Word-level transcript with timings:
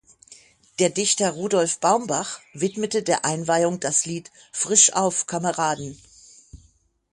Der 0.79 0.89
Dichter 0.89 1.29
Rudolf 1.29 1.79
Baumbach 1.79 2.41
widmete 2.53 3.03
der 3.03 3.23
Einweihung 3.23 3.79
das 3.79 4.07
Lied 4.07 4.31
"Frisch 4.51 4.93
auf, 4.93 5.27
Kameraden". 5.27 5.95